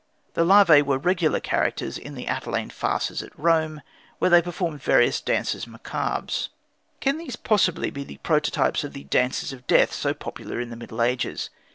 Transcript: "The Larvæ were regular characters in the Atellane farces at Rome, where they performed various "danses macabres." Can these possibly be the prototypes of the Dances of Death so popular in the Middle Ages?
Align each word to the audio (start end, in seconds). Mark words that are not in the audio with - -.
"The 0.33 0.43
Larvæ 0.43 0.81
were 0.81 0.97
regular 0.97 1.39
characters 1.39 1.95
in 1.95 2.15
the 2.15 2.25
Atellane 2.25 2.71
farces 2.71 3.21
at 3.21 3.37
Rome, 3.37 3.83
where 4.17 4.31
they 4.31 4.41
performed 4.41 4.81
various 4.81 5.21
"danses 5.21 5.67
macabres." 5.67 6.49
Can 7.01 7.19
these 7.19 7.35
possibly 7.35 7.91
be 7.91 8.03
the 8.03 8.17
prototypes 8.23 8.83
of 8.83 8.93
the 8.93 9.03
Dances 9.03 9.53
of 9.53 9.67
Death 9.67 9.93
so 9.93 10.15
popular 10.15 10.59
in 10.59 10.71
the 10.71 10.75
Middle 10.75 11.03
Ages? 11.03 11.51